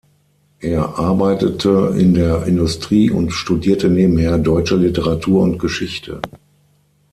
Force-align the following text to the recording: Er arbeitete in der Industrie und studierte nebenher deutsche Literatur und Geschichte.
Er 0.61 0.97
arbeitete 0.97 1.93
in 1.95 2.15
der 2.15 2.47
Industrie 2.47 3.11
und 3.11 3.29
studierte 3.29 3.87
nebenher 3.87 4.39
deutsche 4.39 4.75
Literatur 4.75 5.43
und 5.43 5.59
Geschichte. 5.59 6.19